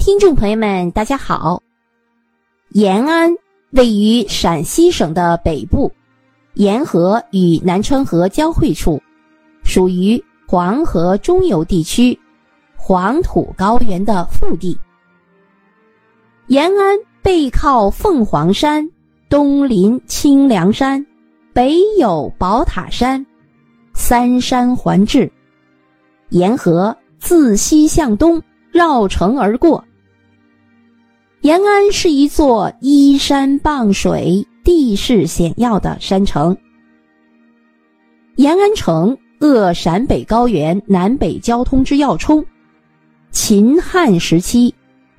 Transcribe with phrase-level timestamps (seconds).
[0.00, 1.62] 听众朋友们，大家好。
[2.70, 3.30] 延安
[3.72, 5.92] 位于陕西省的北部，
[6.54, 8.98] 沿河与南川河交汇处，
[9.62, 12.18] 属于黄河中游地区，
[12.76, 14.74] 黄土高原的腹地。
[16.46, 18.90] 延安背靠凤凰山，
[19.28, 21.04] 东临清凉山，
[21.52, 23.24] 北有宝塔山，
[23.92, 25.30] 三山环峙。
[26.30, 28.42] 沿河自西向东
[28.72, 29.84] 绕城而过。
[31.42, 36.54] 延安是一座依山傍水、地势险要的山城。
[38.36, 42.44] 延安城扼陕北高原南北交通之要冲，
[43.30, 44.74] 秦汉时期，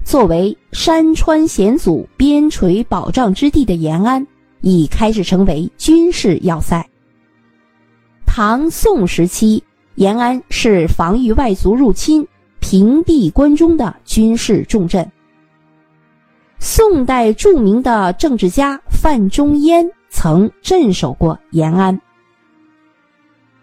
[0.06, 4.26] 作为山川险阻、边陲保障之地的延安，
[4.62, 6.88] 已开始成为军事要塞。
[8.28, 9.64] 唐宋时期，
[9.96, 12.26] 延安是防御外族入侵、
[12.60, 15.12] 屏蔽关中的军事重镇。
[16.64, 22.00] 宋代著名的政治家范仲淹曾镇守过延安。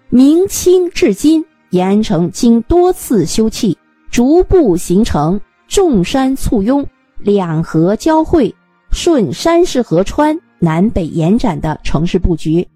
[0.08, 3.76] 明清至今，延安城经多次修葺，
[4.10, 6.84] 逐步形成众山簇拥、
[7.18, 8.52] 两河交汇、
[8.90, 12.66] 顺山势河川南北延展的城市布局。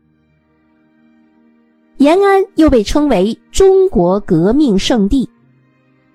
[1.96, 5.28] 延安又被称为中国革命圣地。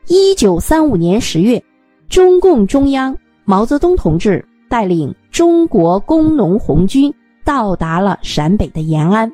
[0.08, 1.62] 一九三五年十月，
[2.08, 3.14] 中共中央。
[3.50, 7.14] 毛泽东同志带领中国工农红军
[7.46, 9.32] 到达了陕北的延安，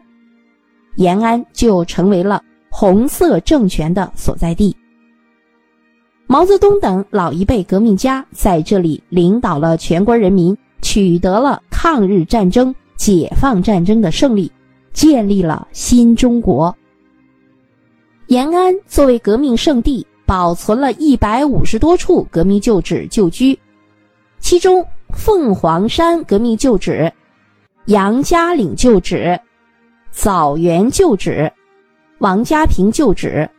[0.98, 4.78] 延安就成为了红色政权的所在地。
[6.28, 14.52] 毛泽东等老一辈革命家在这里领导了全国人民，取得了抗日战争、解放战争的胜利，
[14.94, 16.76] 建立了新中国。
[18.28, 23.58] 延安作为革命圣地，保存了一百五十多处革命旧址旧居。
[24.44, 27.10] 其中，凤凰山革命旧址、
[27.86, 29.40] 杨家岭旧址、
[30.12, 31.50] 枣园旧址、
[32.20, 33.50] 王家坪旧址，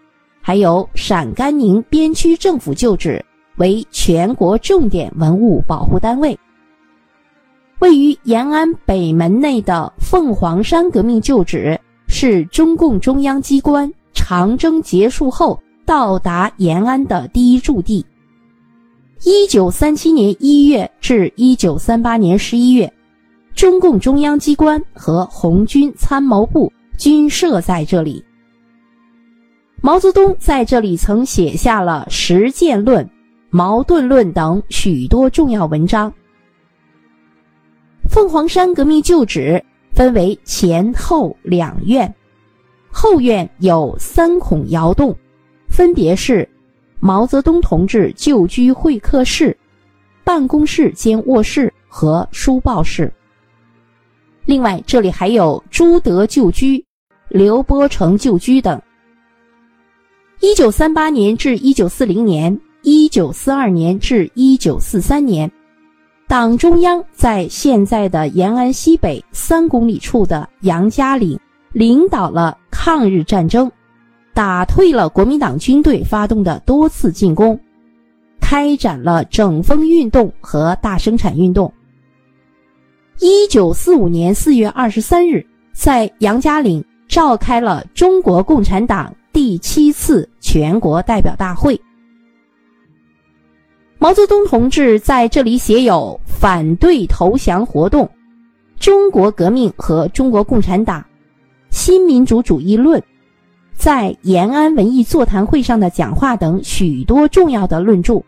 [0.43, 3.25] 还有陕甘宁边区政府旧址，
[3.57, 6.39] 为全国重点文物保护单位。
[7.79, 18.05] 位于延安北门内的凤凰山革命旧址，是中共中央机关长征结束后到达延安的第一驻地。
[19.27, 22.93] 一九三七年一月至一九三八年十一月，
[23.55, 28.23] 中共中央机关和红军参谋部均设在这里。
[29.81, 33.03] 毛泽东在这里曾写下了《实践论》
[33.49, 36.13] 《矛盾论》等许多重要文章。
[38.11, 39.63] 凤凰山革命旧址
[39.95, 42.15] 分为前后两院，
[42.91, 45.17] 后院有三孔窑洞，
[45.71, 46.47] 分别是。
[47.07, 49.55] 毛泽东同志旧居会客室、
[50.25, 53.13] 办公室兼卧室和书报室。
[54.47, 56.83] 另外，这里还有朱德旧居、
[57.29, 58.81] 刘伯承旧居等。
[60.41, 65.53] 一九三八年至一九四零年、一九四二年至一九四三年，
[66.27, 71.39] 党中央在现在的延安西北三公里处的杨家岭
[71.73, 73.71] 领导了抗日战争。
[74.35, 77.59] 打退了国民党军队发动的多次进攻，
[78.41, 81.73] 开展了整风运动和大生产运动。
[83.21, 91.81] 一九四五年四月二十三日，在杨家岭召开了中国共产党第七次全国代表大会。
[94.01, 98.05] 毛泽东同志在这里写有《反对投降活动》
[98.81, 101.01] 《中国革命和中国共产党》
[101.71, 103.01] 《新民主主义论》。
[103.77, 108.23] 在延安文艺座谈会上的讲话等许多重要的论著。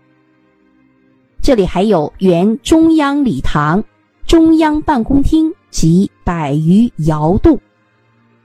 [1.40, 3.82] 这里还有原中央礼堂、
[4.26, 7.58] 中央办公厅及百余窑洞，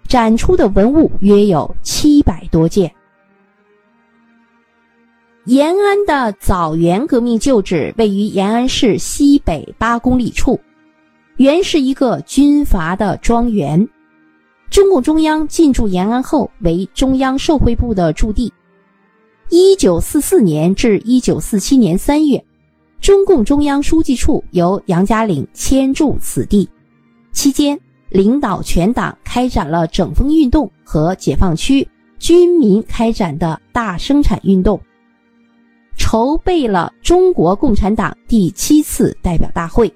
[0.08, 2.92] 展出的文物约有七百多件。
[5.46, 10.60] 延安的枣园革命旧址位于延安市西北八公里处，
[11.38, 13.90] 原是一个军阀的庄园。
[14.72, 18.52] 中共中央进驻延安后，为中央社会部的驻地。
[19.50, 22.42] 一九四四年至一九四七年三月，
[23.02, 26.70] 中共中央书记处由杨家岭迁驻此地，
[27.34, 27.78] 期间
[28.08, 31.86] 领导全党开展了整风运动和解放区
[32.18, 34.80] 军民开展的大生产运动，
[35.98, 39.94] 筹备了中国共产党第七次代表大会。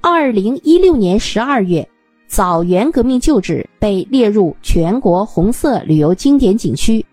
[0.00, 1.84] 二零一六年十二月。
[2.26, 7.04] 枣园革命旧址被列入全国红色旅游经典景区。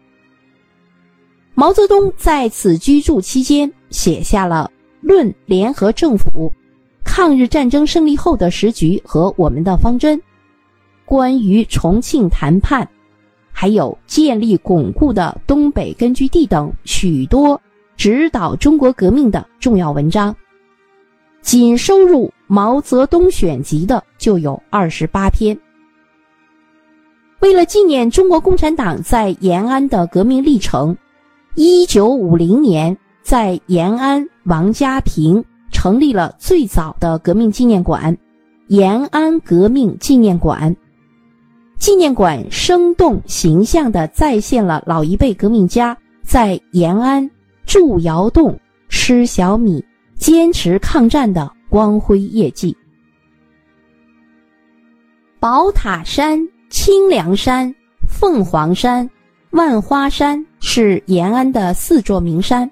[1.56, 4.72] 毛泽东在此居住期间，写下了
[5.08, 6.30] 《论联合政府》、
[7.04, 10.20] 抗日战争胜利后的时局和我们的方针、
[11.06, 12.90] 关于重庆谈判，
[13.52, 17.62] 还有建立巩固的东北根据地等许多
[17.96, 20.36] 指导中国革命的重要文章。
[21.44, 25.56] 仅收入《毛泽东选集》的就有二十八篇。
[27.42, 30.98] 为了纪念中国共产党在延安的革命历程。
[31.56, 38.18] 一九五零年，在延安王家坪成立了最早的革命纪念馆——
[38.70, 40.76] 延安革命纪念馆。
[41.78, 47.30] 纪念馆生动形象地再现了老一辈革命家在延安
[47.66, 48.58] 筑窑洞、
[48.90, 49.84] 吃小米、
[50.24, 52.74] 坚持抗战的光辉业绩。
[55.38, 56.40] 宝塔山、
[56.70, 57.76] 清凉山、
[58.08, 59.10] 凤凰山。
[59.50, 62.72] 万花山是延安的四座名山。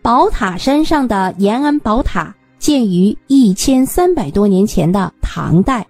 [0.00, 5.86] 宝塔山上的延安宝塔建于一千三百多年前的唐代，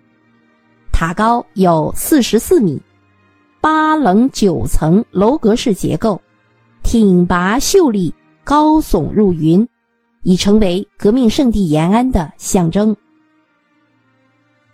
[0.90, 2.82] 塔高有四十四米，
[3.60, 6.20] 八棱九层楼阁式结构，
[6.82, 8.12] 挺拔秀丽，
[8.42, 9.64] 高耸入云，
[10.22, 12.96] 已成为革命圣地延安的象征。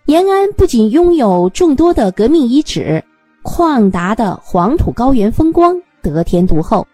[0.05, 3.03] 延安不仅拥有众多的革命遗址。
[3.43, 6.85] 旷达的黄土高原风光得天独厚。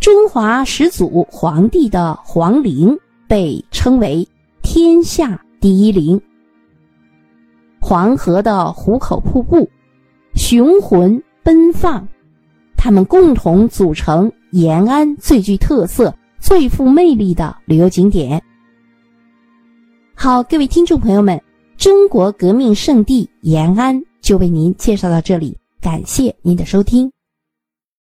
[0.00, 2.98] 中华始祖皇帝的皇陵
[3.28, 4.26] 被称为
[4.62, 6.18] 天下第一陵。
[7.78, 9.68] 黄河的壶口瀑布，
[10.34, 12.08] 雄浑奔放，
[12.78, 16.14] 它们共同组成延安最具特色、
[16.46, 18.40] 最富魅力的旅游景点。
[20.14, 21.42] 好，各位听众朋友们，
[21.76, 24.00] 中国革命圣地延安。
[24.20, 27.15] 就为您介绍到这里，感谢您的收听。